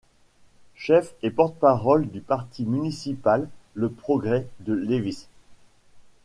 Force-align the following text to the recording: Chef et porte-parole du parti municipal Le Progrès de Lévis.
Chef 0.73 1.13
et 1.21 1.29
porte-parole 1.29 2.07
du 2.09 2.21
parti 2.21 2.65
municipal 2.65 3.47
Le 3.75 3.87
Progrès 3.91 4.47
de 4.61 4.73
Lévis. 4.73 5.27